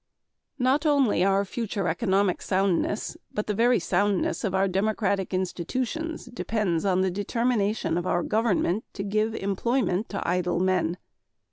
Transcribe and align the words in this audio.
Not 0.57 0.83
only 0.87 1.23
our 1.23 1.45
future 1.45 1.87
economic 1.87 2.41
soundness 2.41 3.17
but 3.31 3.45
the 3.45 3.53
very 3.53 3.77
soundness 3.77 4.43
of 4.43 4.55
our 4.55 4.67
democratic 4.67 5.31
institutions 5.31 6.25
depends 6.25 6.85
on 6.85 7.01
the 7.01 7.11
determination 7.11 7.99
of 7.99 8.07
our 8.07 8.23
government 8.23 8.83
to 8.93 9.03
give 9.03 9.35
employment 9.35 10.09
to 10.09 10.27
idle 10.27 10.59
men. 10.59 10.97